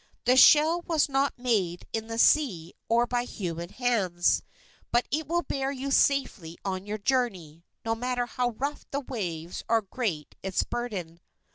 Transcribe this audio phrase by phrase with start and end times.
[0.25, 4.41] "The shell was not made in the sea or by human hands,
[4.91, 9.63] but it will bear you safely on your journey, no matter how rough the waves
[9.69, 11.19] or great its burden."